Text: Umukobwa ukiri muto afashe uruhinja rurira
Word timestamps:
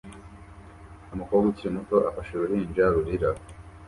Umukobwa 1.13 1.45
ukiri 1.51 1.75
muto 1.75 1.97
afashe 2.09 2.31
uruhinja 2.33 2.83
rurira 2.93 3.29